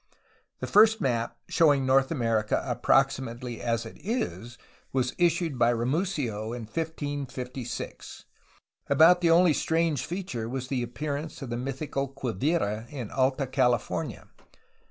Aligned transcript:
The 0.61 0.65
first 0.65 0.99
map 0.99 1.37
showing 1.47 1.85
North 1.85 2.09
America 2.09 2.63
approximately 2.65 3.61
as 3.61 3.85
it 3.85 3.97
is 4.03 4.57
was 4.91 5.13
issued 5.19 5.59
by 5.59 5.71
Ramusio 5.71 6.53
in 6.55 6.63
1556. 6.63 8.25
About 8.87 9.21
the 9.21 9.29
only 9.29 9.53
strange 9.53 10.03
feature 10.03 10.49
was 10.49 10.69
the 10.69 10.81
appearance 10.81 11.43
of 11.43 11.51
the 11.51 11.55
mythical 11.57 12.07
Quivira 12.09 12.87
in 12.89 13.11
Alta 13.11 13.45
California. 13.45 14.27